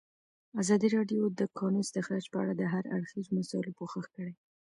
[0.61, 4.33] ازادي راډیو د د کانونو استخراج په اړه د هر اړخیزو مسایلو پوښښ کړی.